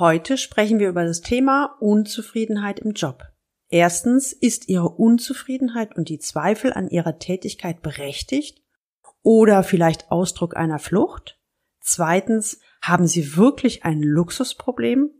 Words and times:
Heute 0.00 0.38
sprechen 0.38 0.78
wir 0.78 0.88
über 0.88 1.04
das 1.04 1.20
Thema 1.20 1.76
Unzufriedenheit 1.78 2.78
im 2.78 2.92
Job. 2.92 3.22
Erstens, 3.68 4.32
ist 4.32 4.70
Ihre 4.70 4.88
Unzufriedenheit 4.88 5.94
und 5.94 6.08
die 6.08 6.18
Zweifel 6.18 6.72
an 6.72 6.88
Ihrer 6.88 7.18
Tätigkeit 7.18 7.82
berechtigt 7.82 8.62
oder 9.20 9.62
vielleicht 9.62 10.10
Ausdruck 10.10 10.56
einer 10.56 10.78
Flucht? 10.78 11.38
Zweitens, 11.80 12.60
haben 12.80 13.06
Sie 13.06 13.36
wirklich 13.36 13.84
ein 13.84 14.02
Luxusproblem? 14.02 15.10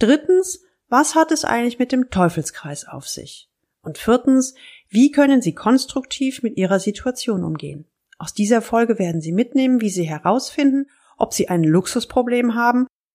Drittens, 0.00 0.64
was 0.88 1.14
hat 1.14 1.30
es 1.30 1.44
eigentlich 1.44 1.78
mit 1.78 1.92
dem 1.92 2.10
Teufelskreis 2.10 2.88
auf 2.88 3.06
sich? 3.06 3.48
Und 3.80 3.96
viertens, 3.96 4.56
wie 4.88 5.12
können 5.12 5.40
Sie 5.40 5.54
konstruktiv 5.54 6.42
mit 6.42 6.56
Ihrer 6.56 6.80
Situation 6.80 7.44
umgehen? 7.44 7.86
Aus 8.18 8.34
dieser 8.34 8.60
Folge 8.60 8.98
werden 8.98 9.20
Sie 9.20 9.30
mitnehmen, 9.30 9.80
wie 9.80 9.88
Sie 9.88 10.02
herausfinden, 10.02 10.90
ob 11.16 11.32
Sie 11.32 11.48
ein 11.48 11.62
Luxusproblem 11.62 12.56
haben 12.56 12.88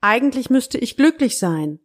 Eigentlich 0.00 0.48
müsste 0.48 0.78
ich 0.78 0.96
glücklich 0.96 1.38
sein, 1.38 1.78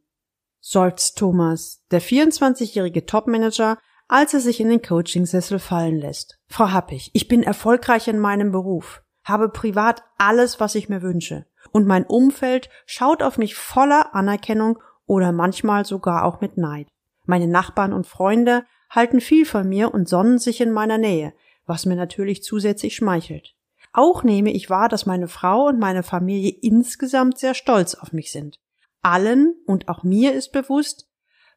seufzt 0.62 1.18
Thomas, 1.18 1.84
der 1.92 2.02
24-jährige 2.02 3.06
Topmanager, 3.06 3.78
als 4.08 4.34
er 4.34 4.40
sich 4.40 4.62
in 4.62 4.70
den 4.70 4.82
Coachingsessel 4.82 5.60
fallen 5.60 6.00
lässt. 6.00 6.40
Frau 6.48 6.72
Happig, 6.72 7.12
ich 7.14 7.28
bin 7.28 7.44
erfolgreich 7.44 8.08
in 8.08 8.20
meinem 8.20 8.52
Beruf, 8.52 9.04
habe 9.24 9.50
privat 9.50 10.04
alles, 10.18 10.62
was 10.62 10.76
ich 10.76 10.88
mir 10.88 11.02
wünsche, 11.02 11.46
und 11.72 11.88
mein 11.88 12.06
Umfeld 12.06 12.70
schaut 12.86 13.22
auf 13.22 13.38
mich 13.38 13.56
voller 13.56 14.16
Anerkennung 14.16 14.80
oder 15.06 15.34
manchmal 15.34 15.86
sogar 15.86 16.24
auch 16.24 16.40
mit 16.40 16.58
Neid. 16.58 16.88
Meine 17.26 17.48
Nachbarn 17.48 17.92
und 17.92 18.08
Freunde 18.08 18.64
halten 18.90 19.20
viel 19.20 19.46
von 19.46 19.68
mir 19.68 19.94
und 19.94 20.08
sonnen 20.08 20.40
sich 20.40 20.62
in 20.62 20.72
meiner 20.72 20.98
Nähe, 20.98 21.34
was 21.66 21.86
mir 21.86 21.96
natürlich 21.96 22.44
zusätzlich 22.44 22.96
schmeichelt. 22.96 23.56
Auch 23.98 24.24
nehme 24.24 24.52
ich 24.52 24.70
wahr, 24.70 24.90
dass 24.90 25.06
meine 25.06 25.28
Frau 25.28 25.68
und 25.68 25.80
meine 25.80 26.04
Familie 26.04 26.52
insgesamt 26.62 27.38
sehr 27.38 27.54
stolz 27.54 27.96
auf 27.96 28.12
mich 28.12 28.32
sind 28.32 28.60
allen 29.06 29.56
und 29.66 29.88
auch 29.88 30.04
mir 30.04 30.34
ist 30.34 30.52
bewusst, 30.52 31.08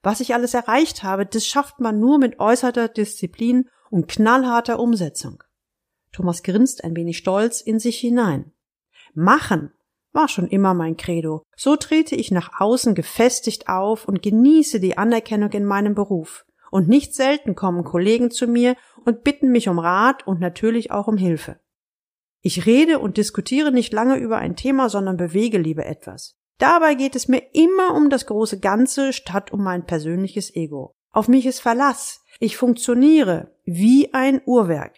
was 0.03 0.21
ich 0.21 0.35
alles 0.35 0.55
erreicht 0.55 1.03
habe, 1.03 1.27
das 1.27 1.47
schafft 1.47 1.81
man 1.81 1.99
nur 1.99 2.19
mit 2.19 2.39
äußerter 2.39 2.89
Disziplin 2.89 3.69
und 3.91 4.07
knallharter 4.07 4.79
Umsetzung. 4.79 5.43
Thomas 6.13 6.43
grinst 6.43 6.85
ein 6.85 6.95
wenig 6.95 7.19
stolz 7.19 7.61
in 7.61 7.79
sich 7.79 7.99
hinein. 7.99 8.53
Machen 9.15 9.73
war 10.13 10.29
schon 10.29 10.47
immer 10.47 10.75
mein 10.75 10.97
Credo. 10.97 11.43
So 11.57 11.77
trete 11.77 12.15
ich 12.15 12.31
nach 12.31 12.61
außen 12.61 12.95
gefestigt 12.95 13.69
auf 13.69 14.07
und 14.07 14.23
genieße 14.23 14.79
die 14.79 14.99
Anerkennung 14.99 15.51
in 15.53 15.65
meinem 15.65 15.95
Beruf. 15.95 16.45
Und 16.71 16.89
nicht 16.89 17.15
selten 17.15 17.55
kommen 17.55 17.83
Kollegen 17.83 18.31
zu 18.31 18.47
mir 18.47 18.77
und 19.05 19.25
bitten 19.25 19.51
mich 19.51 19.69
um 19.69 19.79
Rat 19.79 20.27
und 20.27 20.39
natürlich 20.39 20.91
auch 20.91 21.09
um 21.09 21.17
Hilfe. 21.17 21.59
Ich 22.49 22.65
rede 22.65 22.99
und 22.99 23.19
diskutiere 23.19 23.73
nicht 23.73 23.93
lange 23.93 24.17
über 24.17 24.39
ein 24.39 24.57
Thema, 24.57 24.89
sondern 24.89 25.19
bewege 25.19 25.59
lieber 25.59 25.85
etwas. 25.85 26.39
Dabei 26.57 26.95
geht 26.95 27.15
es 27.15 27.29
mir 27.29 27.43
immer 27.53 27.95
um 27.95 28.09
das 28.09 28.25
große 28.25 28.59
Ganze 28.59 29.13
statt 29.13 29.53
um 29.53 29.63
mein 29.63 29.85
persönliches 29.85 30.57
Ego. 30.57 30.95
Auf 31.11 31.29
mich 31.29 31.45
ist 31.45 31.61
Verlass. 31.61 32.25
Ich 32.41 32.57
funktioniere 32.57 33.55
wie 33.67 34.15
ein 34.15 34.41
Uhrwerk. 34.47 34.95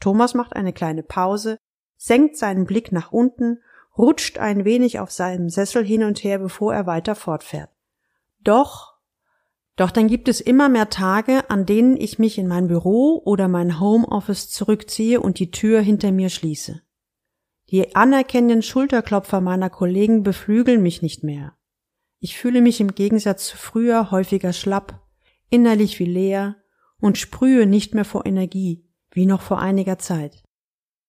Thomas 0.00 0.34
macht 0.34 0.56
eine 0.56 0.72
kleine 0.72 1.04
Pause, 1.04 1.58
senkt 1.98 2.36
seinen 2.36 2.66
Blick 2.66 2.90
nach 2.90 3.12
unten, 3.12 3.60
rutscht 3.96 4.38
ein 4.38 4.64
wenig 4.64 4.98
auf 4.98 5.12
seinem 5.12 5.48
Sessel 5.48 5.84
hin 5.84 6.02
und 6.02 6.24
her, 6.24 6.40
bevor 6.40 6.74
er 6.74 6.84
weiter 6.84 7.14
fortfährt. 7.14 7.70
Doch, 8.40 8.95
doch 9.76 9.90
dann 9.90 10.08
gibt 10.08 10.28
es 10.28 10.40
immer 10.40 10.70
mehr 10.70 10.88
Tage, 10.88 11.50
an 11.50 11.66
denen 11.66 11.98
ich 11.98 12.18
mich 12.18 12.38
in 12.38 12.48
mein 12.48 12.66
Büro 12.66 13.20
oder 13.24 13.46
mein 13.46 13.78
Homeoffice 13.78 14.48
zurückziehe 14.48 15.20
und 15.20 15.38
die 15.38 15.50
Tür 15.50 15.80
hinter 15.82 16.12
mir 16.12 16.30
schließe. 16.30 16.80
Die 17.70 17.94
anerkennenden 17.94 18.62
Schulterklopfer 18.62 19.42
meiner 19.42 19.68
Kollegen 19.68 20.22
beflügeln 20.22 20.82
mich 20.82 21.02
nicht 21.02 21.22
mehr. 21.24 21.56
Ich 22.20 22.38
fühle 22.38 22.62
mich 22.62 22.80
im 22.80 22.94
Gegensatz 22.94 23.48
zu 23.48 23.56
früher 23.58 24.10
häufiger 24.10 24.54
schlapp, 24.54 25.02
innerlich 25.50 25.98
wie 25.98 26.06
leer 26.06 26.56
und 26.98 27.18
sprühe 27.18 27.66
nicht 27.66 27.94
mehr 27.94 28.06
vor 28.06 28.24
Energie, 28.24 28.88
wie 29.10 29.26
noch 29.26 29.42
vor 29.42 29.60
einiger 29.60 29.98
Zeit. 29.98 30.42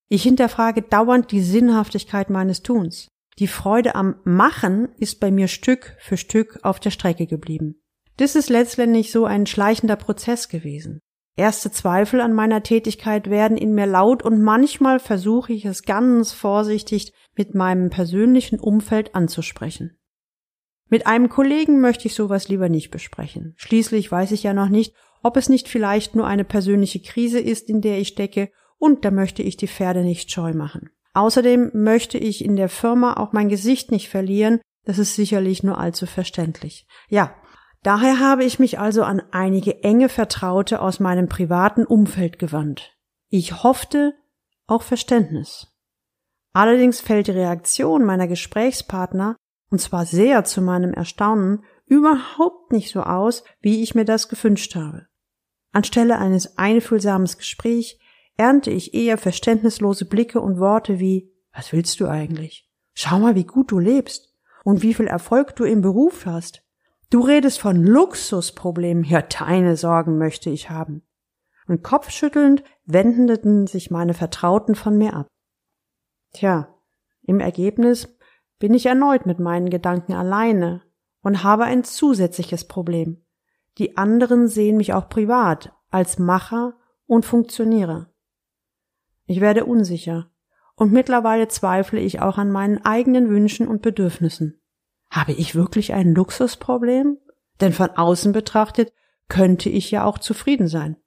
Ich 0.10 0.24
hinterfrage 0.24 0.82
dauernd 0.82 1.32
die 1.32 1.42
Sinnhaftigkeit 1.42 2.30
meines 2.30 2.64
Tuns. 2.64 3.08
Die 3.40 3.48
Freude 3.48 3.96
am 3.96 4.16
Machen 4.24 4.90
ist 4.98 5.20
bei 5.20 5.32
mir 5.32 5.48
Stück 5.48 5.96
für 6.00 6.18
Stück 6.18 6.60
auf 6.64 6.80
der 6.80 6.92
Strecke 6.92 7.28
geblieben. 7.28 7.82
Das 8.18 8.36
ist 8.36 8.50
letztendlich 8.50 9.12
so 9.12 9.26
ein 9.26 9.46
schleichender 9.46 9.96
Prozess 9.96 10.50
gewesen. 10.50 11.02
Erste 11.36 11.72
Zweifel 11.72 12.20
an 12.20 12.34
meiner 12.34 12.64
Tätigkeit 12.64 13.30
werden 13.30 13.58
in 13.58 13.76
mir 13.76 13.86
laut 13.86 14.24
und 14.24 14.42
manchmal 14.42 15.00
versuche 15.00 15.54
ich 15.54 15.66
es 15.66 15.84
ganz 15.84 16.32
vorsichtig 16.34 17.14
mit 17.36 17.54
meinem 17.54 17.92
persönlichen 17.92 18.60
Umfeld 18.60 19.14
anzusprechen. 19.14 20.00
Mit 20.90 21.06
einem 21.06 21.30
Kollegen 21.30 21.80
möchte 21.80 22.08
ich 22.08 22.16
sowas 22.16 22.48
lieber 22.48 22.70
nicht 22.70 22.90
besprechen. 22.90 23.54
Schließlich 23.58 24.12
weiß 24.12 24.32
ich 24.32 24.42
ja 24.44 24.54
noch 24.54 24.70
nicht, 24.70 24.96
ob 25.22 25.38
es 25.38 25.48
nicht 25.48 25.68
vielleicht 25.68 26.16
nur 26.16 26.26
eine 26.26 26.44
persönliche 26.44 27.02
Krise 27.02 27.40
ist, 27.40 27.70
in 27.70 27.82
der 27.82 28.00
ich 28.00 28.08
stecke, 28.10 28.50
und 28.80 29.06
da 29.06 29.12
möchte 29.12 29.44
ich 29.44 29.58
die 29.58 29.68
Pferde 29.68 30.02
nicht 30.02 30.32
scheu 30.32 30.54
machen. 30.54 30.90
Außerdem 31.14 31.72
möchte 31.74 32.18
ich 32.18 32.44
in 32.44 32.56
der 32.56 32.70
Firma 32.70 33.16
auch 33.16 33.34
mein 33.34 33.50
Gesicht 33.50 33.92
nicht 33.92 34.10
verlieren, 34.10 34.60
das 34.86 34.98
ist 35.00 35.16
sicherlich 35.16 35.64
nur 35.64 35.78
allzu 35.78 36.06
verständlich. 36.06 36.88
Ja, 37.10 37.36
Daher 37.88 38.20
habe 38.20 38.44
ich 38.44 38.60
mich 38.60 38.80
also 38.80 39.04
an 39.04 39.22
einige 39.32 39.82
enge 39.82 40.10
Vertraute 40.10 40.82
aus 40.82 41.00
meinem 41.00 41.30
privaten 41.30 41.86
Umfeld 41.86 42.38
gewandt. 42.38 42.98
Ich 43.30 43.64
hoffte 43.64 44.14
auch 44.66 44.82
Verständnis. 44.82 45.68
Allerdings 46.52 47.00
fällt 47.00 47.28
die 47.28 47.32
Reaktion 47.32 48.04
meiner 48.04 48.28
Gesprächspartner, 48.28 49.38
und 49.70 49.80
zwar 49.80 50.06
sehr 50.06 50.44
zu 50.44 50.62
meinem 50.62 50.94
Erstaunen, 50.94 51.64
überhaupt 51.86 52.74
nicht 52.74 52.92
so 52.92 53.04
aus, 53.04 53.46
wie 53.62 53.82
ich 53.82 53.96
mir 53.96 54.04
das 54.04 54.28
gewünscht 54.28 54.76
habe. 54.76 55.08
Anstelle 55.72 56.18
eines 56.18 56.58
einfühlsamen 56.58 57.30
Gesprächs 57.38 57.96
ernte 58.36 58.70
ich 58.70 58.96
eher 58.96 59.18
verständnislose 59.18 60.04
Blicke 60.04 60.42
und 60.42 60.60
Worte 60.60 61.00
wie 61.00 61.32
Was 61.54 61.72
willst 61.72 62.02
du 62.02 62.10
eigentlich? 62.10 62.70
Schau 62.96 63.18
mal, 63.20 63.36
wie 63.36 63.46
gut 63.46 63.72
du 63.72 63.80
lebst 63.80 64.36
und 64.66 64.82
wie 64.82 64.94
viel 64.94 65.08
Erfolg 65.08 65.56
du 65.56 65.64
im 65.64 65.80
Beruf 65.80 66.26
hast. 66.26 66.67
Du 67.10 67.22
redest 67.22 67.60
von 67.60 67.84
Luxusproblemen. 67.84 69.04
Ja, 69.04 69.22
deine 69.22 69.78
Sorgen 69.78 70.18
möchte 70.18 70.50
ich 70.50 70.70
haben. 70.70 71.04
Und 71.68 71.84
kopfschüttelnd 71.84 72.64
wendeten 72.86 73.68
sich 73.68 73.92
meine 73.92 74.14
Vertrauten 74.14 74.76
von 74.76 74.98
mir 74.98 75.14
ab. 75.14 75.28
Tja, 76.34 76.74
im 77.24 77.40
Ergebnis 77.40 78.18
bin 78.60 78.74
ich 78.74 78.86
erneut 78.86 79.26
mit 79.26 79.40
meinen 79.40 79.70
Gedanken 79.70 80.14
alleine 80.14 80.82
und 81.22 81.44
habe 81.44 81.66
ein 81.66 81.84
zusätzliches 81.84 82.68
Problem. 82.68 83.26
Die 83.78 83.98
anderen 83.98 84.48
sehen 84.48 84.78
mich 84.78 84.94
auch 84.94 85.10
privat 85.10 85.74
als 85.90 86.20
Macher 86.20 86.78
und 87.06 87.26
Funktionierer. 87.26 88.10
Ich 89.26 89.42
werde 89.42 89.66
unsicher 89.66 90.32
und 90.76 90.92
mittlerweile 90.92 91.48
zweifle 91.48 92.00
ich 92.00 92.22
auch 92.22 92.38
an 92.38 92.52
meinen 92.52 92.84
eigenen 92.86 93.30
Wünschen 93.30 93.68
und 93.68 93.82
Bedürfnissen. 93.82 94.62
Habe 95.10 95.34
ich 95.34 95.56
wirklich 95.56 95.94
ein 95.94 96.14
Luxusproblem? 96.14 97.18
Denn 97.60 97.74
von 97.74 97.90
außen 97.90 98.34
betrachtet 98.34 98.94
könnte 99.30 99.70
ich 99.70 99.92
ja 99.92 100.06
auch 100.06 100.20
zufrieden 100.20 100.68
sein. 100.68 100.98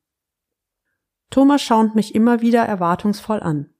Thomas 1.31 1.62
schaut 1.62 1.94
mich 1.94 2.14
immer 2.14 2.41
wieder 2.41 2.64
erwartungsvoll 2.64 3.41
an. 3.41 3.73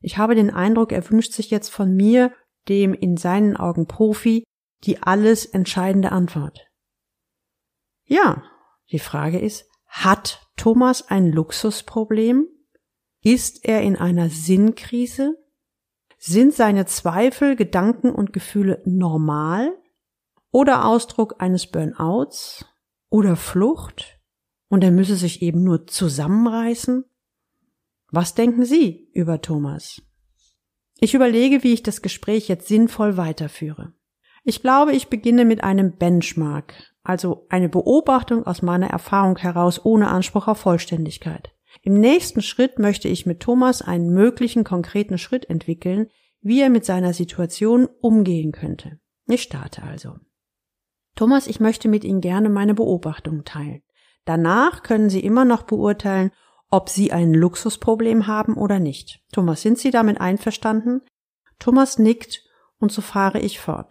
Ich 0.00 0.18
habe 0.18 0.34
den 0.34 0.50
Eindruck, 0.50 0.92
er 0.92 1.08
wünscht 1.10 1.32
sich 1.32 1.50
jetzt 1.50 1.70
von 1.70 1.94
mir, 1.94 2.32
dem 2.68 2.94
in 2.94 3.16
seinen 3.16 3.56
Augen 3.56 3.86
Profi, 3.86 4.44
die 4.84 5.02
alles 5.02 5.46
entscheidende 5.46 6.12
Antwort. 6.12 6.66
Ja, 8.04 8.42
die 8.90 8.98
Frage 8.98 9.38
ist, 9.38 9.68
hat 9.86 10.46
Thomas 10.56 11.08
ein 11.08 11.32
Luxusproblem? 11.32 12.46
Ist 13.22 13.64
er 13.64 13.82
in 13.82 13.96
einer 13.96 14.30
Sinnkrise? 14.30 15.36
Sind 16.22 16.52
seine 16.52 16.84
Zweifel, 16.84 17.56
Gedanken 17.56 18.10
und 18.10 18.34
Gefühle 18.34 18.82
normal 18.84 19.72
oder 20.50 20.84
Ausdruck 20.84 21.36
eines 21.38 21.66
Burnouts 21.66 22.66
oder 23.08 23.36
Flucht 23.36 24.20
und 24.68 24.84
er 24.84 24.90
müsse 24.90 25.16
sich 25.16 25.40
eben 25.40 25.64
nur 25.64 25.86
zusammenreißen? 25.86 27.06
Was 28.10 28.34
denken 28.34 28.66
Sie 28.66 29.08
über 29.14 29.40
Thomas? 29.40 30.02
Ich 30.98 31.14
überlege, 31.14 31.62
wie 31.64 31.72
ich 31.72 31.82
das 31.82 32.02
Gespräch 32.02 32.48
jetzt 32.48 32.68
sinnvoll 32.68 33.16
weiterführe. 33.16 33.94
Ich 34.44 34.60
glaube, 34.60 34.92
ich 34.92 35.08
beginne 35.08 35.46
mit 35.46 35.64
einem 35.64 35.96
Benchmark, 35.96 36.74
also 37.02 37.46
eine 37.48 37.70
Beobachtung 37.70 38.46
aus 38.46 38.60
meiner 38.60 38.88
Erfahrung 38.88 39.38
heraus 39.38 39.82
ohne 39.82 40.08
Anspruch 40.08 40.48
auf 40.48 40.58
Vollständigkeit. 40.58 41.54
Im 41.82 41.98
nächsten 41.98 42.42
Schritt 42.42 42.78
möchte 42.78 43.08
ich 43.08 43.26
mit 43.26 43.40
Thomas 43.40 43.80
einen 43.80 44.12
möglichen 44.12 44.64
konkreten 44.64 45.16
Schritt 45.16 45.48
entwickeln, 45.48 46.08
wie 46.42 46.60
er 46.60 46.70
mit 46.70 46.84
seiner 46.84 47.14
Situation 47.14 47.88
umgehen 48.00 48.52
könnte. 48.52 48.98
Ich 49.26 49.42
starte 49.42 49.82
also. 49.82 50.16
Thomas, 51.16 51.46
ich 51.46 51.60
möchte 51.60 51.88
mit 51.88 52.04
Ihnen 52.04 52.20
gerne 52.20 52.48
meine 52.48 52.74
Beobachtungen 52.74 53.44
teilen. 53.44 53.82
Danach 54.24 54.82
können 54.82 55.10
Sie 55.10 55.20
immer 55.20 55.44
noch 55.44 55.62
beurteilen, 55.62 56.30
ob 56.70 56.88
Sie 56.88 57.12
ein 57.12 57.34
Luxusproblem 57.34 58.26
haben 58.26 58.56
oder 58.56 58.78
nicht. 58.78 59.20
Thomas, 59.32 59.62
sind 59.62 59.78
Sie 59.78 59.90
damit 59.90 60.20
einverstanden? 60.20 61.02
Thomas 61.58 61.98
nickt 61.98 62.44
und 62.78 62.92
so 62.92 63.02
fahre 63.02 63.40
ich 63.40 63.58
fort. 63.58 63.88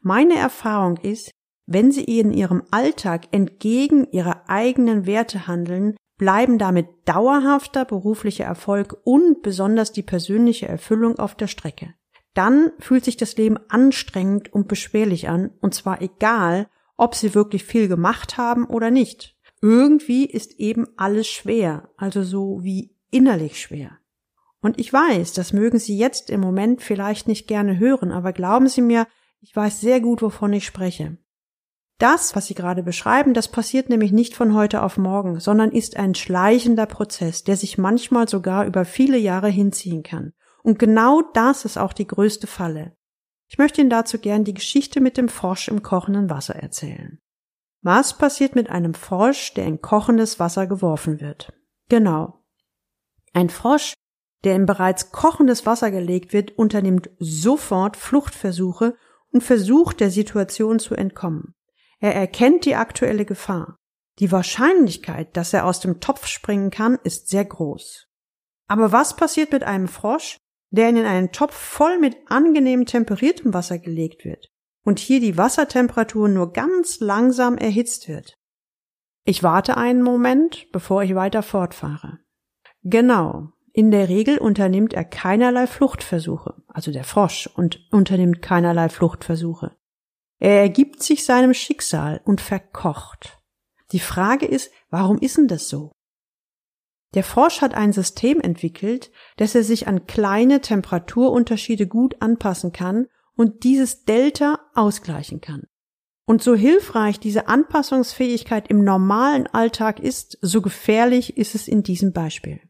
Meine 0.00 0.36
Erfahrung 0.36 0.96
ist, 0.98 1.30
wenn 1.66 1.92
Sie 1.92 2.04
in 2.04 2.32
Ihrem 2.32 2.62
Alltag 2.70 3.28
entgegen 3.32 4.10
Ihrer 4.10 4.48
eigenen 4.48 5.06
Werte 5.06 5.46
handeln, 5.46 5.96
bleiben 6.16 6.58
damit 6.58 6.88
dauerhafter 7.06 7.84
beruflicher 7.84 8.44
Erfolg 8.44 8.96
und 9.04 9.42
besonders 9.42 9.92
die 9.92 10.02
persönliche 10.02 10.68
Erfüllung 10.68 11.18
auf 11.18 11.34
der 11.34 11.48
Strecke. 11.48 11.94
Dann 12.34 12.72
fühlt 12.78 13.04
sich 13.04 13.16
das 13.16 13.36
Leben 13.36 13.58
anstrengend 13.68 14.52
und 14.52 14.68
beschwerlich 14.68 15.28
an, 15.28 15.50
und 15.60 15.74
zwar 15.74 16.02
egal, 16.02 16.68
ob 16.96 17.14
Sie 17.14 17.34
wirklich 17.34 17.64
viel 17.64 17.88
gemacht 17.88 18.36
haben 18.38 18.66
oder 18.66 18.90
nicht. 18.90 19.36
Irgendwie 19.60 20.26
ist 20.26 20.58
eben 20.58 20.86
alles 20.96 21.26
schwer, 21.28 21.90
also 21.96 22.22
so 22.22 22.60
wie 22.62 22.96
innerlich 23.10 23.60
schwer. 23.60 23.98
Und 24.60 24.78
ich 24.80 24.92
weiß, 24.92 25.32
das 25.32 25.52
mögen 25.52 25.78
Sie 25.78 25.96
jetzt 25.96 26.30
im 26.30 26.40
Moment 26.40 26.82
vielleicht 26.82 27.28
nicht 27.28 27.46
gerne 27.46 27.78
hören, 27.78 28.12
aber 28.12 28.32
glauben 28.32 28.68
Sie 28.68 28.82
mir, 28.82 29.06
ich 29.40 29.54
weiß 29.54 29.80
sehr 29.80 30.00
gut, 30.00 30.22
wovon 30.22 30.52
ich 30.52 30.64
spreche. 30.64 31.18
Das, 31.98 32.34
was 32.34 32.46
Sie 32.46 32.54
gerade 32.54 32.82
beschreiben, 32.82 33.34
das 33.34 33.48
passiert 33.48 33.88
nämlich 33.88 34.10
nicht 34.10 34.34
von 34.34 34.54
heute 34.54 34.82
auf 34.82 34.96
morgen, 34.96 35.38
sondern 35.38 35.70
ist 35.70 35.96
ein 35.96 36.14
schleichender 36.14 36.86
Prozess, 36.86 37.44
der 37.44 37.56
sich 37.56 37.78
manchmal 37.78 38.28
sogar 38.28 38.66
über 38.66 38.84
viele 38.84 39.18
Jahre 39.18 39.48
hinziehen 39.48 40.02
kann. 40.02 40.32
Und 40.62 40.78
genau 40.78 41.22
das 41.34 41.64
ist 41.64 41.78
auch 41.78 41.92
die 41.92 42.06
größte 42.06 42.46
Falle. 42.46 42.96
Ich 43.48 43.58
möchte 43.58 43.80
Ihnen 43.80 43.90
dazu 43.90 44.18
gern 44.18 44.44
die 44.44 44.54
Geschichte 44.54 45.00
mit 45.00 45.16
dem 45.16 45.28
Frosch 45.28 45.68
im 45.68 45.82
kochenden 45.82 46.30
Wasser 46.30 46.56
erzählen. 46.56 47.20
Was 47.82 48.16
passiert 48.16 48.56
mit 48.56 48.70
einem 48.70 48.94
Frosch, 48.94 49.52
der 49.54 49.66
in 49.66 49.80
kochendes 49.80 50.40
Wasser 50.40 50.66
geworfen 50.66 51.20
wird? 51.20 51.52
Genau. 51.90 52.42
Ein 53.34 53.50
Frosch, 53.50 53.92
der 54.42 54.56
in 54.56 54.66
bereits 54.66 55.12
kochendes 55.12 55.66
Wasser 55.66 55.90
gelegt 55.90 56.32
wird, 56.32 56.56
unternimmt 56.58 57.10
sofort 57.18 57.96
Fluchtversuche 57.96 58.96
und 59.30 59.42
versucht 59.42 60.00
der 60.00 60.10
Situation 60.10 60.78
zu 60.78 60.94
entkommen. 60.94 61.54
Er 62.00 62.14
erkennt 62.14 62.64
die 62.64 62.74
aktuelle 62.74 63.24
Gefahr. 63.24 63.76
Die 64.18 64.30
Wahrscheinlichkeit, 64.30 65.36
dass 65.36 65.52
er 65.52 65.66
aus 65.66 65.80
dem 65.80 66.00
Topf 66.00 66.26
springen 66.26 66.70
kann, 66.70 66.98
ist 67.02 67.28
sehr 67.28 67.44
groß. 67.44 68.06
Aber 68.68 68.92
was 68.92 69.16
passiert 69.16 69.52
mit 69.52 69.64
einem 69.64 69.88
Frosch, 69.88 70.38
der 70.70 70.88
in 70.88 70.98
einen 70.98 71.32
Topf 71.32 71.54
voll 71.54 71.98
mit 71.98 72.16
angenehm 72.28 72.86
temperiertem 72.86 73.54
Wasser 73.54 73.78
gelegt 73.78 74.24
wird 74.24 74.48
und 74.84 74.98
hier 74.98 75.20
die 75.20 75.36
Wassertemperatur 75.36 76.28
nur 76.28 76.52
ganz 76.52 77.00
langsam 77.00 77.58
erhitzt 77.58 78.08
wird? 78.08 78.34
Ich 79.24 79.42
warte 79.42 79.76
einen 79.76 80.02
Moment, 80.02 80.70
bevor 80.72 81.02
ich 81.02 81.14
weiter 81.14 81.42
fortfahre. 81.42 82.18
Genau. 82.82 83.48
In 83.72 83.90
der 83.90 84.08
Regel 84.08 84.38
unternimmt 84.38 84.92
er 84.92 85.04
keinerlei 85.04 85.66
Fluchtversuche, 85.66 86.62
also 86.68 86.92
der 86.92 87.02
Frosch 87.02 87.48
und 87.48 87.80
unternimmt 87.90 88.40
keinerlei 88.40 88.88
Fluchtversuche. 88.88 89.76
Er 90.44 90.60
ergibt 90.60 91.02
sich 91.02 91.24
seinem 91.24 91.54
Schicksal 91.54 92.20
und 92.26 92.42
verkocht. 92.42 93.40
Die 93.92 93.98
Frage 93.98 94.44
ist, 94.44 94.70
warum 94.90 95.16
ist 95.16 95.38
denn 95.38 95.48
das 95.48 95.70
so? 95.70 95.90
Der 97.14 97.24
Frosch 97.24 97.62
hat 97.62 97.72
ein 97.72 97.94
System 97.94 98.42
entwickelt, 98.42 99.10
dass 99.38 99.54
er 99.54 99.64
sich 99.64 99.88
an 99.88 100.04
kleine 100.04 100.60
Temperaturunterschiede 100.60 101.86
gut 101.86 102.20
anpassen 102.20 102.72
kann 102.72 103.06
und 103.34 103.64
dieses 103.64 104.04
Delta 104.04 104.58
ausgleichen 104.74 105.40
kann. 105.40 105.62
Und 106.26 106.42
so 106.42 106.54
hilfreich 106.54 107.18
diese 107.18 107.48
Anpassungsfähigkeit 107.48 108.68
im 108.68 108.84
normalen 108.84 109.46
Alltag 109.46 109.98
ist, 109.98 110.36
so 110.42 110.60
gefährlich 110.60 111.38
ist 111.38 111.54
es 111.54 111.68
in 111.68 111.82
diesem 111.82 112.12
Beispiel. 112.12 112.60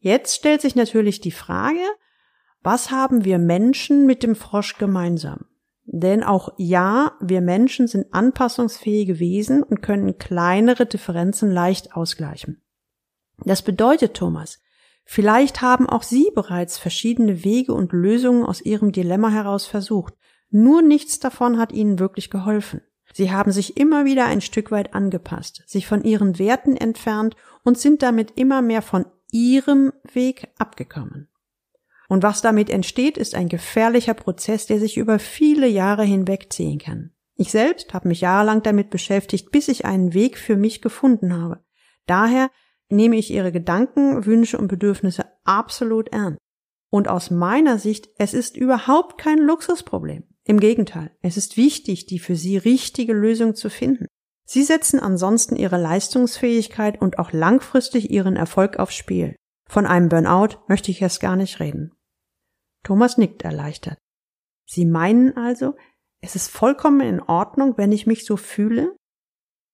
Jetzt 0.00 0.34
stellt 0.34 0.60
sich 0.60 0.74
natürlich 0.74 1.20
die 1.20 1.30
Frage, 1.30 1.86
was 2.62 2.90
haben 2.90 3.24
wir 3.24 3.38
Menschen 3.38 4.06
mit 4.06 4.24
dem 4.24 4.34
Frosch 4.34 4.76
gemeinsam? 4.76 5.49
Denn 5.92 6.22
auch 6.22 6.50
ja, 6.56 7.16
wir 7.20 7.40
Menschen 7.40 7.88
sind 7.88 8.14
anpassungsfähige 8.14 9.18
Wesen 9.18 9.64
und 9.64 9.82
können 9.82 10.18
kleinere 10.18 10.86
Differenzen 10.86 11.50
leicht 11.50 11.96
ausgleichen. 11.96 12.62
Das 13.44 13.62
bedeutet, 13.62 14.14
Thomas, 14.14 14.60
vielleicht 15.04 15.62
haben 15.62 15.88
auch 15.88 16.04
Sie 16.04 16.30
bereits 16.32 16.78
verschiedene 16.78 17.42
Wege 17.42 17.74
und 17.74 17.92
Lösungen 17.92 18.44
aus 18.44 18.60
Ihrem 18.60 18.92
Dilemma 18.92 19.30
heraus 19.30 19.66
versucht. 19.66 20.14
Nur 20.48 20.80
nichts 20.80 21.18
davon 21.18 21.58
hat 21.58 21.72
Ihnen 21.72 21.98
wirklich 21.98 22.30
geholfen. 22.30 22.82
Sie 23.12 23.32
haben 23.32 23.50
sich 23.50 23.76
immer 23.76 24.04
wieder 24.04 24.26
ein 24.26 24.40
Stück 24.40 24.70
weit 24.70 24.94
angepasst, 24.94 25.64
sich 25.66 25.88
von 25.88 26.04
Ihren 26.04 26.38
Werten 26.38 26.76
entfernt 26.76 27.34
und 27.64 27.78
sind 27.78 28.02
damit 28.02 28.38
immer 28.38 28.62
mehr 28.62 28.82
von 28.82 29.06
Ihrem 29.32 29.92
Weg 30.12 30.46
abgekommen. 30.56 31.28
Und 32.10 32.24
was 32.24 32.42
damit 32.42 32.70
entsteht, 32.70 33.16
ist 33.16 33.36
ein 33.36 33.48
gefährlicher 33.48 34.14
Prozess, 34.14 34.66
der 34.66 34.80
sich 34.80 34.96
über 34.96 35.20
viele 35.20 35.68
Jahre 35.68 36.02
hinwegziehen 36.02 36.80
kann. 36.80 37.12
Ich 37.36 37.52
selbst 37.52 37.94
habe 37.94 38.08
mich 38.08 38.20
jahrelang 38.20 38.64
damit 38.64 38.90
beschäftigt, 38.90 39.52
bis 39.52 39.68
ich 39.68 39.84
einen 39.84 40.12
Weg 40.12 40.36
für 40.36 40.56
mich 40.56 40.82
gefunden 40.82 41.32
habe. 41.32 41.64
Daher 42.06 42.50
nehme 42.88 43.14
ich 43.16 43.30
Ihre 43.30 43.52
Gedanken, 43.52 44.26
Wünsche 44.26 44.58
und 44.58 44.66
Bedürfnisse 44.66 45.24
absolut 45.44 46.08
ernst. 46.08 46.40
Und 46.90 47.06
aus 47.06 47.30
meiner 47.30 47.78
Sicht, 47.78 48.08
es 48.18 48.34
ist 48.34 48.56
überhaupt 48.56 49.16
kein 49.16 49.38
Luxusproblem. 49.38 50.24
Im 50.44 50.58
Gegenteil, 50.58 51.12
es 51.22 51.36
ist 51.36 51.56
wichtig, 51.56 52.06
die 52.06 52.18
für 52.18 52.34
Sie 52.34 52.56
richtige 52.56 53.12
Lösung 53.12 53.54
zu 53.54 53.70
finden. 53.70 54.06
Sie 54.44 54.64
setzen 54.64 54.98
ansonsten 54.98 55.54
Ihre 55.54 55.80
Leistungsfähigkeit 55.80 57.00
und 57.00 57.20
auch 57.20 57.30
langfristig 57.30 58.10
Ihren 58.10 58.34
Erfolg 58.34 58.80
aufs 58.80 58.96
Spiel. 58.96 59.36
Von 59.68 59.86
einem 59.86 60.08
Burnout 60.08 60.56
möchte 60.66 60.90
ich 60.90 61.00
erst 61.00 61.20
gar 61.20 61.36
nicht 61.36 61.60
reden. 61.60 61.92
Thomas 62.82 63.18
nickt 63.18 63.42
erleichtert. 63.42 63.98
Sie 64.66 64.86
meinen 64.86 65.36
also, 65.36 65.74
es 66.20 66.36
ist 66.36 66.48
vollkommen 66.48 67.00
in 67.00 67.20
Ordnung, 67.20 67.76
wenn 67.76 67.92
ich 67.92 68.06
mich 68.06 68.24
so 68.24 68.36
fühle? 68.36 68.96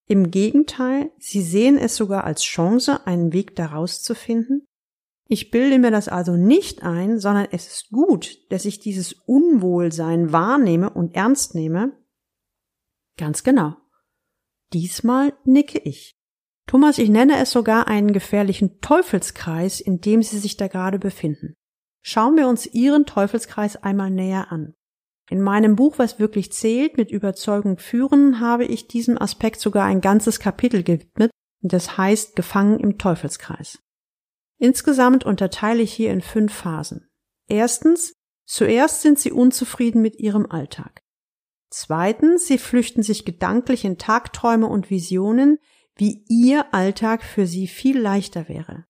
Im 0.09 0.31
Gegenteil, 0.31 1.11
Sie 1.19 1.43
sehen 1.43 1.77
es 1.77 1.97
sogar 1.97 2.25
als 2.25 2.43
Chance, 2.43 3.07
einen 3.07 3.33
Weg 3.33 3.57
daraus 3.57 4.03
zu 4.03 4.15
finden? 4.15 4.67
Ich 5.29 5.51
bilde 5.51 5.81
mir 5.81 5.91
das 5.91 6.09
also 6.09 6.37
nicht 6.37 6.85
ein, 6.85 7.19
sondern 7.19 7.49
es 7.51 7.67
ist 7.67 7.91
gut, 7.91 8.39
dass 8.51 8.65
ich 8.65 8.79
dieses 8.79 9.13
Unwohlsein 9.13 10.33
wahrnehme 10.33 10.91
und 10.91 11.17
ernst 11.17 11.57
nehme. 11.57 11.99
Ganz 13.17 13.43
genau. 13.43 13.77
Diesmal 14.73 15.33
nicke 15.45 15.79
ich. 15.79 16.13
Thomas, 16.69 16.99
ich 16.99 17.09
nenne 17.09 17.39
es 17.39 17.51
sogar 17.51 17.89
einen 17.89 18.13
gefährlichen 18.13 18.81
Teufelskreis, 18.81 19.81
in 19.81 20.01
dem 20.01 20.23
Sie 20.23 20.39
sich 20.39 20.57
da 20.57 20.69
gerade 20.69 20.99
befinden. 20.99 21.55
Schauen 22.09 22.37
wir 22.37 22.47
uns 22.47 22.67
Ihren 22.67 23.05
Teufelskreis 23.05 23.83
einmal 23.83 24.13
näher 24.13 24.53
an. 24.53 24.77
In 25.29 25.43
meinem 25.43 25.75
Buch 25.75 25.99
Was 25.99 26.21
wirklich 26.21 26.53
zählt 26.53 26.97
mit 26.97 27.11
Überzeugung 27.11 27.79
führen 27.79 28.39
habe 28.39 28.65
ich 28.65 28.87
diesem 28.87 29.21
Aspekt 29.21 29.59
sogar 29.59 29.87
ein 29.87 30.01
ganzes 30.01 30.39
Kapitel 30.39 30.85
gewidmet, 30.85 31.33
das 31.63 31.99
heißt 31.99 32.37
Gefangen 32.37 32.79
im 32.79 32.97
Teufelskreis. 32.97 33.81
Insgesamt 34.61 35.25
unterteile 35.25 35.83
ich 35.83 35.93
hier 35.93 36.13
in 36.13 36.21
fünf 36.21 36.55
Phasen. 36.55 37.09
Erstens, 37.49 38.13
zuerst 38.47 39.03
sind 39.03 39.19
Sie 39.19 39.33
unzufrieden 39.33 40.01
mit 40.01 40.15
Ihrem 40.21 40.47
Alltag. 40.47 41.03
Zweitens, 41.71 42.47
Sie 42.47 42.59
flüchten 42.59 43.03
sich 43.03 43.25
gedanklich 43.25 43.85
in 43.85 43.99
Tagträume 43.99 44.69
und 44.69 44.91
Visionen, 44.91 45.59
wie 45.97 46.25
Ihr 46.29 46.73
Alltag 46.73 47.25
für 47.25 47.49
Sie 47.49 47.67
viel 47.67 47.99
leichter 47.99 48.49
wäre. 48.49 48.85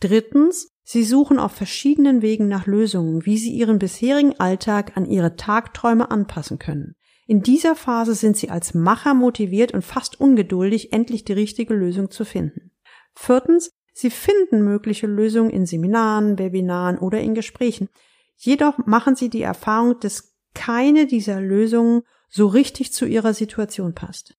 Drittens, 0.00 0.73
Sie 0.86 1.02
suchen 1.02 1.38
auf 1.38 1.52
verschiedenen 1.52 2.20
Wegen 2.20 2.46
nach 2.46 2.66
Lösungen, 2.66 3.24
wie 3.24 3.38
Sie 3.38 3.50
Ihren 3.50 3.78
bisherigen 3.78 4.38
Alltag 4.38 4.96
an 4.96 5.06
Ihre 5.06 5.34
Tagträume 5.34 6.10
anpassen 6.10 6.58
können. 6.58 6.94
In 7.26 7.42
dieser 7.42 7.74
Phase 7.74 8.14
sind 8.14 8.36
Sie 8.36 8.50
als 8.50 8.74
Macher 8.74 9.14
motiviert 9.14 9.72
und 9.72 9.82
fast 9.82 10.20
ungeduldig, 10.20 10.92
endlich 10.92 11.24
die 11.24 11.32
richtige 11.32 11.72
Lösung 11.72 12.10
zu 12.10 12.26
finden. 12.26 12.70
Viertens, 13.14 13.70
Sie 13.94 14.10
finden 14.10 14.62
mögliche 14.62 15.06
Lösungen 15.06 15.50
in 15.50 15.64
Seminaren, 15.64 16.38
Webinaren 16.38 16.98
oder 16.98 17.20
in 17.20 17.34
Gesprächen. 17.34 17.88
Jedoch 18.36 18.76
machen 18.86 19.16
Sie 19.16 19.30
die 19.30 19.42
Erfahrung, 19.42 19.98
dass 20.00 20.34
keine 20.52 21.06
dieser 21.06 21.40
Lösungen 21.40 22.02
so 22.28 22.46
richtig 22.46 22.92
zu 22.92 23.06
Ihrer 23.06 23.32
Situation 23.32 23.94
passt. 23.94 24.34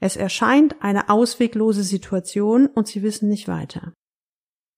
Es 0.00 0.16
erscheint 0.16 0.82
eine 0.82 1.08
ausweglose 1.08 1.84
Situation 1.84 2.66
und 2.66 2.88
Sie 2.88 3.02
wissen 3.02 3.28
nicht 3.28 3.46
weiter. 3.46 3.92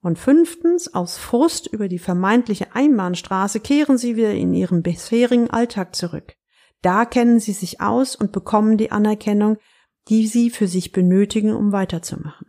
Und 0.06 0.20
fünftens, 0.20 0.94
aus 0.94 1.16
Frust 1.16 1.66
über 1.66 1.88
die 1.88 1.98
vermeintliche 1.98 2.76
Einbahnstraße 2.76 3.58
kehren 3.58 3.98
sie 3.98 4.14
wieder 4.14 4.32
in 4.32 4.54
ihren 4.54 4.84
bisherigen 4.84 5.50
Alltag 5.50 5.96
zurück. 5.96 6.36
Da 6.80 7.04
kennen 7.06 7.40
sie 7.40 7.50
sich 7.50 7.80
aus 7.80 8.14
und 8.14 8.30
bekommen 8.30 8.78
die 8.78 8.92
Anerkennung, 8.92 9.58
die 10.06 10.28
sie 10.28 10.50
für 10.50 10.68
sich 10.68 10.92
benötigen, 10.92 11.52
um 11.52 11.72
weiterzumachen. 11.72 12.46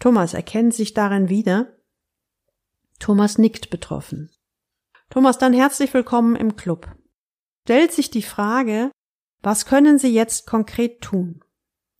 Thomas 0.00 0.34
erkennt 0.34 0.74
sich 0.74 0.92
darin 0.92 1.28
wieder. 1.28 1.78
Thomas 2.98 3.38
nickt 3.38 3.70
betroffen. 3.70 4.28
Thomas, 5.10 5.38
dann 5.38 5.52
herzlich 5.52 5.94
willkommen 5.94 6.34
im 6.34 6.56
Club. 6.56 6.96
Stellt 7.62 7.92
sich 7.92 8.10
die 8.10 8.22
Frage, 8.22 8.90
was 9.40 9.66
können 9.66 10.00
Sie 10.00 10.12
jetzt 10.12 10.48
konkret 10.48 11.00
tun? 11.00 11.44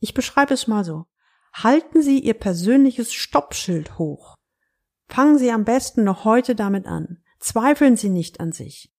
Ich 0.00 0.12
beschreibe 0.12 0.54
es 0.54 0.66
mal 0.66 0.84
so. 0.84 1.06
Halten 1.54 2.02
Sie 2.02 2.18
Ihr 2.18 2.34
persönliches 2.34 3.12
Stoppschild 3.12 3.96
hoch. 3.98 4.34
Fangen 5.08 5.38
Sie 5.38 5.52
am 5.52 5.64
besten 5.64 6.02
noch 6.02 6.24
heute 6.24 6.56
damit 6.56 6.86
an. 6.86 7.22
Zweifeln 7.38 7.96
Sie 7.96 8.08
nicht 8.08 8.40
an 8.40 8.50
sich. 8.52 8.90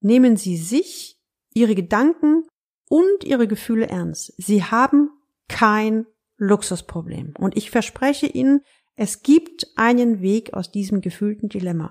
Nehmen 0.00 0.36
Sie 0.36 0.58
sich, 0.58 1.18
Ihre 1.54 1.74
Gedanken 1.74 2.44
und 2.88 3.24
Ihre 3.24 3.48
Gefühle 3.48 3.88
ernst. 3.88 4.34
Sie 4.36 4.62
haben 4.62 5.08
kein 5.48 6.06
Luxusproblem. 6.36 7.34
Und 7.38 7.56
ich 7.56 7.70
verspreche 7.70 8.26
Ihnen, 8.26 8.60
es 8.96 9.22
gibt 9.22 9.66
einen 9.76 10.20
Weg 10.20 10.52
aus 10.52 10.70
diesem 10.70 11.00
gefühlten 11.00 11.48
Dilemma. 11.48 11.90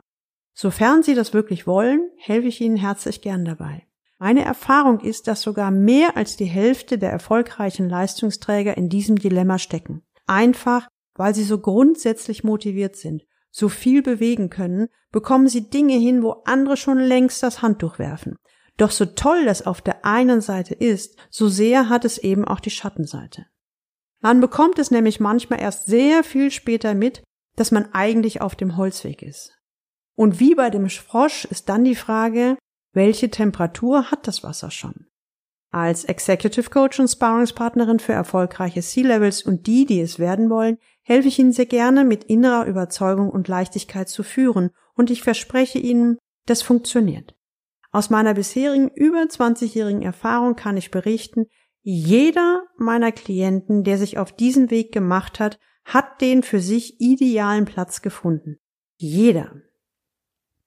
Sofern 0.54 1.02
Sie 1.02 1.16
das 1.16 1.34
wirklich 1.34 1.66
wollen, 1.66 2.12
helfe 2.18 2.48
ich 2.48 2.62
Ihnen 2.62 2.78
herzlich 2.78 3.22
gern 3.22 3.46
dabei. 3.46 3.88
Meine 4.24 4.46
Erfahrung 4.46 5.02
ist, 5.02 5.28
dass 5.28 5.42
sogar 5.42 5.70
mehr 5.70 6.16
als 6.16 6.38
die 6.38 6.46
Hälfte 6.46 6.98
der 6.98 7.12
erfolgreichen 7.12 7.90
Leistungsträger 7.90 8.78
in 8.78 8.88
diesem 8.88 9.18
Dilemma 9.18 9.60
stecken. 9.60 10.02
Einfach, 10.26 10.88
weil 11.16 11.36
sie 11.36 11.44
so 11.44 11.58
grundsätzlich 11.58 12.42
motiviert 12.42 12.96
sind, 12.96 13.26
so 13.52 13.68
viel 13.68 14.02
bewegen 14.02 14.50
können, 14.50 14.88
bekommen 15.12 15.50
sie 15.50 15.70
Dinge 15.70 15.96
hin, 15.96 16.24
wo 16.24 16.42
andere 16.46 16.78
schon 16.78 17.00
längst 17.00 17.44
das 17.44 17.62
Handtuch 17.62 18.00
werfen. 18.00 18.38
Doch 18.78 18.92
so 18.92 19.04
toll 19.08 19.44
das 19.44 19.68
auf 19.68 19.82
der 19.82 20.06
einen 20.06 20.40
Seite 20.40 20.74
ist, 20.74 21.18
so 21.30 21.50
sehr 21.50 21.90
hat 21.90 22.06
es 22.06 22.18
eben 22.18 22.46
auch 22.46 22.62
die 22.62 22.70
Schattenseite. 22.70 23.48
Man 24.22 24.40
bekommt 24.40 24.80
es 24.80 24.90
nämlich 24.90 25.20
manchmal 25.20 25.60
erst 25.60 25.88
sehr 25.88 26.24
viel 26.24 26.50
später 26.50 26.94
mit, 26.94 27.24
dass 27.58 27.72
man 27.72 27.90
eigentlich 27.92 28.40
auf 28.40 28.56
dem 28.56 28.78
Holzweg 28.78 29.22
ist. 29.22 29.52
Und 30.16 30.40
wie 30.40 30.56
bei 30.56 30.70
dem 30.70 30.90
Frosch 30.90 31.44
ist 31.44 31.68
dann 31.68 31.84
die 31.84 31.96
Frage, 31.96 32.56
welche 32.94 33.30
Temperatur 33.30 34.12
hat 34.12 34.28
das 34.28 34.44
Wasser 34.44 34.72
schon? 34.72 35.08
Als 35.72 36.04
Executive 36.04 36.70
Coach 36.70 37.00
und 37.00 37.08
Sparringspartnerin 37.08 38.00
für 38.00 38.14
erfolgreiche 38.14 38.82
C-Levels 38.82 39.42
und 39.42 39.66
die, 39.66 39.86
die 39.86 40.02
es 40.02 40.20
werden 40.20 40.52
wollen, 40.52 40.78
helfe 41.02 41.28
ich 41.28 41.40
Ihnen 41.40 41.52
sehr 41.52 41.66
gerne, 41.66 42.06
mit 42.06 42.24
innerer 42.26 42.66
Überzeugung 42.66 43.30
und 43.30 43.48
Leichtigkeit 43.48 44.08
zu 44.08 44.22
führen 44.22 44.70
und 44.94 45.10
ich 45.10 45.24
verspreche 45.24 45.80
Ihnen, 45.80 46.18
das 46.46 46.62
funktioniert. 46.62 47.36
Aus 47.92 48.10
meiner 48.10 48.36
bisherigen 48.36 48.90
über 48.90 49.20
20-jährigen 49.20 50.04
Erfahrung 50.04 50.56
kann 50.56 50.78
ich 50.78 50.92
berichten, 50.92 51.48
jeder 51.82 52.64
meiner 52.78 53.12
Klienten, 53.12 53.84
der 53.84 53.98
sich 53.98 54.18
auf 54.18 54.32
diesen 54.32 54.70
Weg 54.70 54.92
gemacht 54.92 55.40
hat, 55.40 55.60
hat 55.86 56.22
den 56.22 56.44
für 56.44 56.60
sich 56.60 57.02
idealen 57.02 57.66
Platz 57.66 58.02
gefunden. 58.02 58.58
Jeder. 58.96 59.62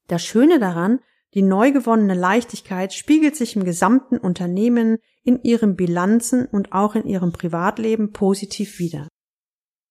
Das 0.08 0.24
Schöne 0.24 0.58
daran, 0.58 1.00
die 1.34 1.42
neu 1.42 1.72
gewonnene 1.72 2.14
Leichtigkeit 2.14 2.94
spiegelt 2.94 3.36
sich 3.36 3.56
im 3.56 3.64
gesamten 3.64 4.16
Unternehmen, 4.16 4.98
in 5.22 5.42
ihren 5.42 5.76
Bilanzen 5.76 6.46
und 6.46 6.72
auch 6.72 6.94
in 6.94 7.06
ihrem 7.06 7.32
Privatleben 7.32 8.12
positiv 8.12 8.78
wider. 8.78 9.08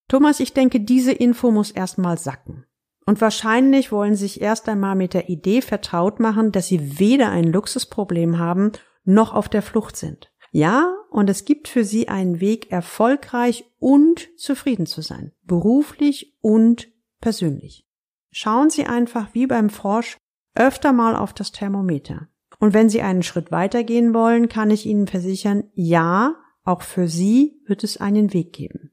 Thomas, 0.07 0.39
ich 0.39 0.53
denke, 0.53 0.79
diese 0.79 1.11
Info 1.11 1.51
muss 1.51 1.71
erstmal 1.71 2.17
sacken. 2.17 2.65
Und 3.05 3.21
wahrscheinlich 3.21 3.91
wollen 3.91 4.15
Sie 4.15 4.23
sich 4.23 4.41
erst 4.41 4.67
einmal 4.67 4.95
mit 4.95 5.13
der 5.13 5.29
Idee 5.29 5.61
vertraut 5.61 6.19
machen, 6.19 6.51
dass 6.51 6.67
Sie 6.67 6.99
weder 6.99 7.29
ein 7.29 7.45
Luxusproblem 7.45 8.39
haben, 8.39 8.71
noch 9.03 9.33
auf 9.33 9.49
der 9.49 9.61
Flucht 9.61 9.95
sind. 9.95 10.31
Ja, 10.51 10.95
und 11.09 11.29
es 11.29 11.45
gibt 11.45 11.67
für 11.67 11.83
Sie 11.83 12.07
einen 12.07 12.39
Weg, 12.39 12.71
erfolgreich 12.71 13.65
und 13.77 14.29
zufrieden 14.39 14.85
zu 14.85 15.01
sein, 15.01 15.33
beruflich 15.43 16.37
und 16.41 16.87
persönlich. 17.19 17.85
Schauen 18.31 18.69
Sie 18.69 18.85
einfach 18.85 19.33
wie 19.33 19.47
beim 19.47 19.69
Frosch 19.69 20.17
öfter 20.55 20.93
mal 20.93 21.15
auf 21.15 21.33
das 21.33 21.51
Thermometer. 21.51 22.27
Und 22.59 22.73
wenn 22.73 22.89
Sie 22.89 23.01
einen 23.01 23.23
Schritt 23.23 23.51
weitergehen 23.51 24.13
wollen, 24.13 24.49
kann 24.49 24.71
ich 24.71 24.85
Ihnen 24.85 25.07
versichern, 25.07 25.65
ja, 25.73 26.35
auch 26.63 26.81
für 26.81 27.07
Sie 27.07 27.61
wird 27.65 27.83
es 27.83 27.97
einen 27.97 28.33
Weg 28.33 28.53
geben. 28.53 28.91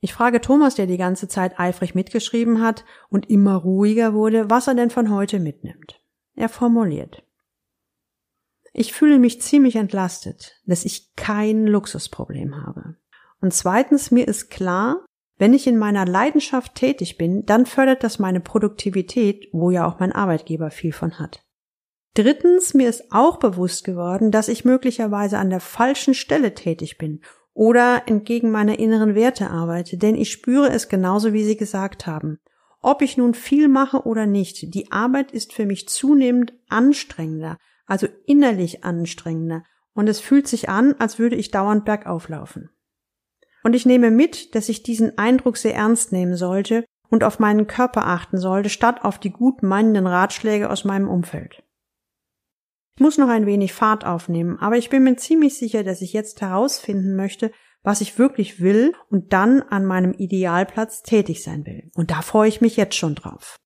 Ich 0.00 0.12
frage 0.12 0.40
Thomas, 0.40 0.74
der 0.74 0.86
die 0.86 0.96
ganze 0.96 1.28
Zeit 1.28 1.60
eifrig 1.60 1.94
mitgeschrieben 1.94 2.60
hat 2.60 2.84
und 3.08 3.30
immer 3.30 3.54
ruhiger 3.54 4.14
wurde, 4.14 4.50
was 4.50 4.66
er 4.66 4.74
denn 4.74 4.90
von 4.90 5.10
heute 5.10 5.38
mitnimmt. 5.38 6.00
Er 6.34 6.48
formuliert. 6.48 7.22
Ich 8.72 8.92
fühle 8.92 9.18
mich 9.18 9.40
ziemlich 9.40 9.76
entlastet, 9.76 10.60
dass 10.66 10.84
ich 10.84 11.14
kein 11.14 11.66
Luxusproblem 11.66 12.66
habe. 12.66 12.96
Und 13.40 13.52
zweitens, 13.52 14.10
mir 14.10 14.26
ist 14.26 14.50
klar, 14.50 15.04
wenn 15.42 15.54
ich 15.54 15.66
in 15.66 15.76
meiner 15.76 16.06
Leidenschaft 16.06 16.76
tätig 16.76 17.18
bin, 17.18 17.44
dann 17.44 17.66
fördert 17.66 18.04
das 18.04 18.20
meine 18.20 18.38
Produktivität, 18.38 19.48
wo 19.50 19.72
ja 19.72 19.84
auch 19.88 19.98
mein 19.98 20.12
Arbeitgeber 20.12 20.70
viel 20.70 20.92
von 20.92 21.18
hat. 21.18 21.44
Drittens, 22.14 22.74
mir 22.74 22.88
ist 22.88 23.10
auch 23.10 23.40
bewusst 23.40 23.82
geworden, 23.82 24.30
dass 24.30 24.46
ich 24.46 24.64
möglicherweise 24.64 25.38
an 25.38 25.50
der 25.50 25.58
falschen 25.58 26.14
Stelle 26.14 26.54
tätig 26.54 26.96
bin 26.96 27.22
oder 27.54 28.02
entgegen 28.06 28.52
meiner 28.52 28.78
inneren 28.78 29.16
Werte 29.16 29.50
arbeite, 29.50 29.98
denn 29.98 30.14
ich 30.14 30.30
spüre 30.30 30.70
es 30.70 30.88
genauso, 30.88 31.32
wie 31.32 31.42
Sie 31.42 31.56
gesagt 31.56 32.06
haben. 32.06 32.38
Ob 32.80 33.02
ich 33.02 33.16
nun 33.16 33.34
viel 33.34 33.66
mache 33.66 34.02
oder 34.06 34.26
nicht, 34.26 34.72
die 34.72 34.92
Arbeit 34.92 35.32
ist 35.32 35.52
für 35.52 35.66
mich 35.66 35.88
zunehmend 35.88 36.52
anstrengender, 36.68 37.58
also 37.84 38.06
innerlich 38.26 38.84
anstrengender, 38.84 39.64
und 39.92 40.08
es 40.08 40.20
fühlt 40.20 40.46
sich 40.46 40.68
an, 40.68 40.94
als 41.00 41.18
würde 41.18 41.34
ich 41.34 41.50
dauernd 41.50 41.84
bergauf 41.84 42.28
laufen. 42.28 42.70
Und 43.62 43.74
ich 43.74 43.86
nehme 43.86 44.10
mit, 44.10 44.54
dass 44.54 44.68
ich 44.68 44.82
diesen 44.82 45.18
Eindruck 45.18 45.56
sehr 45.56 45.74
ernst 45.74 46.12
nehmen 46.12 46.36
sollte 46.36 46.84
und 47.08 47.24
auf 47.24 47.38
meinen 47.38 47.66
Körper 47.66 48.06
achten 48.06 48.38
sollte, 48.38 48.70
statt 48.70 49.04
auf 49.04 49.18
die 49.18 49.30
gut 49.30 49.62
meinenden 49.62 50.06
Ratschläge 50.06 50.70
aus 50.70 50.84
meinem 50.84 51.08
Umfeld. 51.08 51.62
Ich 52.96 53.00
muss 53.00 53.18
noch 53.18 53.28
ein 53.28 53.46
wenig 53.46 53.72
Fahrt 53.72 54.04
aufnehmen, 54.04 54.58
aber 54.58 54.76
ich 54.76 54.90
bin 54.90 55.04
mir 55.04 55.16
ziemlich 55.16 55.56
sicher, 55.56 55.82
dass 55.82 56.02
ich 56.02 56.12
jetzt 56.12 56.40
herausfinden 56.40 57.16
möchte, 57.16 57.52
was 57.82 58.00
ich 58.00 58.18
wirklich 58.18 58.60
will 58.60 58.94
und 59.10 59.32
dann 59.32 59.62
an 59.62 59.84
meinem 59.84 60.12
Idealplatz 60.12 61.02
tätig 61.02 61.42
sein 61.42 61.66
will. 61.66 61.90
Und 61.94 62.10
da 62.10 62.22
freue 62.22 62.48
ich 62.48 62.60
mich 62.60 62.76
jetzt 62.76 62.94
schon 62.94 63.14
drauf. 63.14 63.58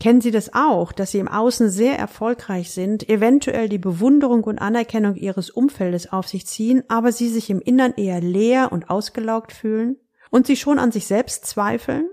Kennen 0.00 0.20
Sie 0.20 0.32
das 0.32 0.52
auch, 0.54 0.92
dass 0.92 1.12
Sie 1.12 1.18
im 1.18 1.28
Außen 1.28 1.70
sehr 1.70 1.98
erfolgreich 1.98 2.72
sind, 2.72 3.08
eventuell 3.08 3.68
die 3.68 3.78
Bewunderung 3.78 4.44
und 4.44 4.58
Anerkennung 4.58 5.14
Ihres 5.14 5.50
Umfeldes 5.50 6.12
auf 6.12 6.26
sich 6.26 6.46
ziehen, 6.46 6.82
aber 6.88 7.12
Sie 7.12 7.28
sich 7.28 7.48
im 7.48 7.60
Innern 7.60 7.94
eher 7.96 8.20
leer 8.20 8.72
und 8.72 8.90
ausgelaugt 8.90 9.52
fühlen 9.52 9.96
und 10.30 10.46
Sie 10.46 10.56
schon 10.56 10.78
an 10.78 10.90
sich 10.90 11.06
selbst 11.06 11.46
zweifeln? 11.46 12.08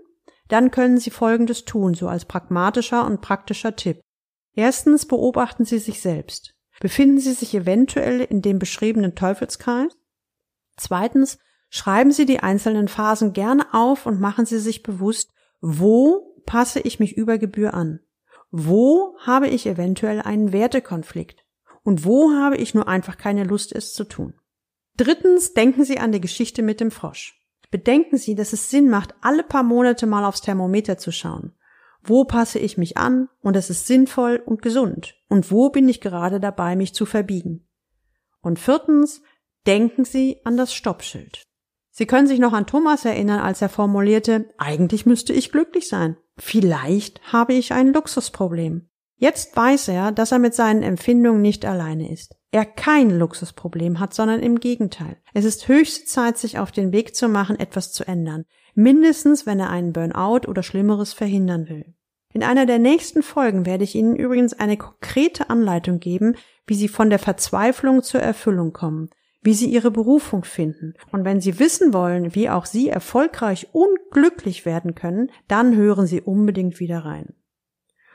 Dann 0.47 0.69
können 0.69 0.97
Sie 0.97 1.09
Folgendes 1.09 1.65
tun, 1.65 1.93
so 1.93 2.07
als 2.07 2.25
pragmatischer 2.25 3.05
und 3.05 3.21
praktischer 3.21 3.75
Tipp. 3.75 4.01
Erstens 4.53 5.05
beobachten 5.05 5.65
Sie 5.65 5.79
sich 5.79 6.01
selbst. 6.01 6.53
Befinden 6.79 7.19
Sie 7.19 7.33
sich 7.33 7.53
eventuell 7.55 8.21
in 8.21 8.41
dem 8.41 8.59
beschriebenen 8.59 9.15
Teufelskreis? 9.15 9.97
Zweitens 10.77 11.39
schreiben 11.69 12.11
Sie 12.11 12.25
die 12.25 12.41
einzelnen 12.41 12.87
Phasen 12.87 13.33
gerne 13.33 13.73
auf 13.73 14.05
und 14.05 14.19
machen 14.19 14.45
Sie 14.45 14.59
sich 14.59 14.83
bewusst, 14.83 15.31
wo 15.61 16.30
passe 16.51 16.81
ich 16.81 16.99
mich 16.99 17.15
über 17.15 17.37
Gebühr 17.37 17.73
an? 17.73 18.01
Wo 18.49 19.15
habe 19.19 19.47
ich 19.47 19.65
eventuell 19.67 20.21
einen 20.21 20.51
Wertekonflikt? 20.51 21.45
Und 21.81 22.03
wo 22.03 22.33
habe 22.33 22.57
ich 22.57 22.73
nur 22.73 22.89
einfach 22.89 23.17
keine 23.17 23.45
Lust, 23.45 23.73
es 23.73 23.93
zu 23.93 24.03
tun? 24.03 24.33
Drittens, 24.97 25.53
denken 25.53 25.85
Sie 25.85 25.97
an 25.97 26.11
die 26.11 26.19
Geschichte 26.19 26.61
mit 26.61 26.81
dem 26.81 26.91
Frosch. 26.91 27.41
Bedenken 27.71 28.17
Sie, 28.17 28.35
dass 28.35 28.51
es 28.51 28.69
Sinn 28.69 28.89
macht, 28.89 29.15
alle 29.21 29.43
paar 29.43 29.63
Monate 29.63 30.05
mal 30.07 30.25
aufs 30.25 30.41
Thermometer 30.41 30.97
zu 30.97 31.13
schauen. 31.13 31.53
Wo 32.03 32.25
passe 32.25 32.59
ich 32.59 32.77
mich 32.77 32.97
an 32.97 33.29
und 33.39 33.55
es 33.55 33.69
ist 33.69 33.87
sinnvoll 33.87 34.43
und 34.45 34.61
gesund? 34.61 35.15
Und 35.29 35.51
wo 35.51 35.69
bin 35.69 35.87
ich 35.87 36.01
gerade 36.01 36.41
dabei, 36.41 36.75
mich 36.75 36.93
zu 36.93 37.05
verbiegen? 37.05 37.65
Und 38.41 38.59
viertens, 38.59 39.21
denken 39.65 40.03
Sie 40.03 40.41
an 40.43 40.57
das 40.57 40.73
Stoppschild. 40.73 41.43
Sie 42.01 42.07
können 42.07 42.25
sich 42.25 42.39
noch 42.39 42.53
an 42.53 42.65
Thomas 42.65 43.05
erinnern, 43.05 43.41
als 43.41 43.61
er 43.61 43.69
formulierte, 43.69 44.49
eigentlich 44.57 45.05
müsste 45.05 45.33
ich 45.33 45.51
glücklich 45.51 45.87
sein. 45.87 46.17
Vielleicht 46.35 47.21
habe 47.31 47.53
ich 47.53 47.73
ein 47.73 47.93
Luxusproblem. 47.93 48.89
Jetzt 49.17 49.55
weiß 49.55 49.89
er, 49.89 50.11
dass 50.11 50.31
er 50.31 50.39
mit 50.39 50.55
seinen 50.55 50.81
Empfindungen 50.81 51.43
nicht 51.43 51.63
alleine 51.63 52.11
ist. 52.11 52.35
Er 52.49 52.65
kein 52.65 53.11
Luxusproblem 53.11 53.99
hat, 53.99 54.15
sondern 54.15 54.39
im 54.39 54.59
Gegenteil. 54.59 55.17
Es 55.35 55.45
ist 55.45 55.67
höchste 55.67 56.05
Zeit, 56.05 56.39
sich 56.39 56.57
auf 56.57 56.71
den 56.71 56.91
Weg 56.91 57.15
zu 57.15 57.29
machen, 57.29 57.59
etwas 57.59 57.91
zu 57.91 58.07
ändern. 58.07 58.45
Mindestens, 58.73 59.45
wenn 59.45 59.59
er 59.59 59.69
einen 59.69 59.93
Burnout 59.93 60.47
oder 60.47 60.63
Schlimmeres 60.63 61.13
verhindern 61.13 61.69
will. 61.69 61.93
In 62.33 62.41
einer 62.41 62.65
der 62.65 62.79
nächsten 62.79 63.21
Folgen 63.21 63.67
werde 63.67 63.83
ich 63.83 63.93
Ihnen 63.93 64.15
übrigens 64.15 64.53
eine 64.53 64.77
konkrete 64.77 65.51
Anleitung 65.51 65.99
geben, 65.99 66.35
wie 66.65 66.73
Sie 66.73 66.87
von 66.87 67.11
der 67.11 67.19
Verzweiflung 67.19 68.01
zur 68.01 68.21
Erfüllung 68.21 68.73
kommen, 68.73 69.11
wie 69.41 69.53
Sie 69.53 69.69
Ihre 69.69 69.91
Berufung 69.91 70.43
finden. 70.43 70.93
Und 71.11 71.25
wenn 71.25 71.41
Sie 71.41 71.59
wissen 71.59 71.93
wollen, 71.93 72.35
wie 72.35 72.49
auch 72.49 72.65
Sie 72.65 72.89
erfolgreich 72.89 73.69
und 73.73 73.97
glücklich 74.11 74.65
werden 74.65 74.95
können, 74.95 75.31
dann 75.47 75.75
hören 75.75 76.07
Sie 76.07 76.21
unbedingt 76.21 76.79
wieder 76.79 76.99
rein. 76.99 77.33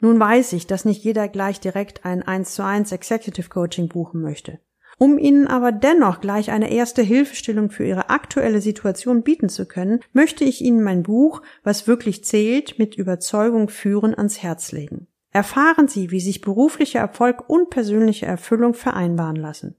Nun 0.00 0.20
weiß 0.20 0.52
ich, 0.52 0.66
dass 0.66 0.84
nicht 0.84 1.02
jeder 1.02 1.28
gleich 1.28 1.58
direkt 1.60 2.04
ein 2.04 2.22
1 2.22 2.54
zu 2.54 2.64
1 2.64 2.92
Executive 2.92 3.48
Coaching 3.48 3.88
buchen 3.88 4.20
möchte. 4.20 4.60
Um 4.98 5.18
Ihnen 5.18 5.46
aber 5.46 5.72
dennoch 5.72 6.20
gleich 6.20 6.50
eine 6.50 6.70
erste 6.70 7.02
Hilfestellung 7.02 7.70
für 7.70 7.84
Ihre 7.84 8.08
aktuelle 8.08 8.62
Situation 8.62 9.22
bieten 9.22 9.48
zu 9.48 9.66
können, 9.66 10.00
möchte 10.12 10.44
ich 10.44 10.62
Ihnen 10.62 10.82
mein 10.82 11.02
Buch 11.02 11.42
Was 11.62 11.86
wirklich 11.86 12.24
zählt 12.24 12.78
mit 12.78 12.94
Überzeugung 12.94 13.68
führen 13.68 14.14
ans 14.14 14.42
Herz 14.42 14.72
legen. 14.72 15.06
Erfahren 15.32 15.86
Sie, 15.86 16.10
wie 16.10 16.20
sich 16.20 16.40
beruflicher 16.40 17.00
Erfolg 17.00 17.48
und 17.48 17.68
persönliche 17.68 18.24
Erfüllung 18.24 18.72
vereinbaren 18.72 19.36
lassen. 19.36 19.76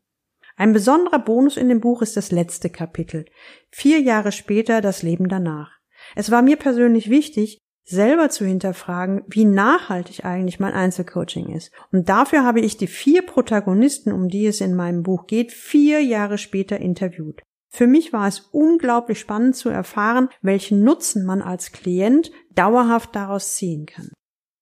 Ein 0.57 0.73
besonderer 0.73 1.19
Bonus 1.19 1.55
in 1.55 1.69
dem 1.69 1.79
Buch 1.79 2.01
ist 2.01 2.17
das 2.17 2.31
letzte 2.31 2.71
Kapitel. 2.71 3.25
Vier 3.69 3.99
Jahre 4.01 4.31
später 4.31 4.81
das 4.81 5.03
Leben 5.03 5.29
danach. 5.29 5.71
Es 6.15 6.31
war 6.31 6.41
mir 6.41 6.57
persönlich 6.57 7.11
wichtig, 7.11 7.59
selber 7.85 8.29
zu 8.29 8.43
hinterfragen, 8.43 9.21
wie 9.27 9.45
nachhaltig 9.45 10.25
eigentlich 10.25 10.59
mein 10.59 10.73
Einzelcoaching 10.73 11.55
ist. 11.55 11.71
Und 11.91 12.09
dafür 12.09 12.43
habe 12.43 12.59
ich 12.59 12.75
die 12.75 12.87
vier 12.87 13.21
Protagonisten, 13.21 14.11
um 14.11 14.29
die 14.29 14.47
es 14.47 14.59
in 14.59 14.75
meinem 14.75 15.03
Buch 15.03 15.27
geht, 15.27 15.51
vier 15.51 16.01
Jahre 16.01 16.39
später 16.39 16.79
interviewt. 16.79 17.43
Für 17.69 17.85
mich 17.85 18.11
war 18.11 18.27
es 18.27 18.49
unglaublich 18.51 19.19
spannend 19.19 19.55
zu 19.55 19.69
erfahren, 19.69 20.29
welchen 20.41 20.83
Nutzen 20.83 21.23
man 21.23 21.43
als 21.43 21.71
Klient 21.71 22.31
dauerhaft 22.55 23.15
daraus 23.15 23.55
ziehen 23.55 23.85
kann. 23.85 24.09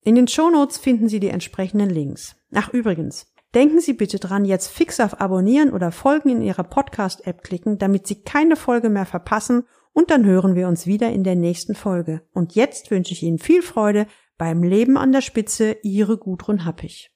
In 0.04 0.16
den 0.16 0.28
Shownotes 0.28 0.78
finden 0.78 1.08
Sie 1.08 1.20
die 1.22 1.30
entsprechenden 1.30 1.90
Links. 1.90 2.36
Ach 2.54 2.74
übrigens, 2.74 3.26
denken 3.56 3.80
Sie 3.80 3.94
bitte 3.94 4.20
dran, 4.20 4.46
jetzt 4.46 4.68
fix 4.68 5.00
auf 5.00 5.22
Abonnieren 5.22 5.72
oder 5.72 5.92
Folgen 5.92 6.30
in 6.30 6.42
Ihrer 6.42 6.64
Podcast-App 6.64 7.42
klicken, 7.42 7.78
damit 7.78 8.06
Sie 8.06 8.22
keine 8.22 8.58
Folge 8.58 8.90
mehr 8.90 9.06
verpassen 9.06 9.64
und 9.94 10.12
dann 10.12 10.26
hören 10.26 10.56
wir 10.56 10.68
uns 10.68 10.86
wieder 10.86 11.12
in 11.12 11.24
der 11.24 11.36
nächsten 11.36 11.74
Folge. 11.74 12.22
Und 12.34 12.56
jetzt 12.56 12.92
wünsche 12.92 13.14
ich 13.14 13.24
Ihnen 13.24 13.40
viel 13.40 13.62
Freude 13.62 14.08
beim 14.38 14.62
Leben 14.62 14.98
an 14.98 15.14
der 15.14 15.22
Spitze, 15.22 15.78
Ihre 15.84 16.18
Gudrun 16.18 16.66
Happig. 16.66 17.12